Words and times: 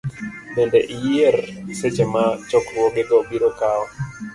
Bende, 0.55 0.79
iyier 0.95 1.35
seche 1.79 2.05
ma 2.13 2.23
chokruogego 2.49 3.15
biro 3.29 3.49
kawo. 3.59 3.85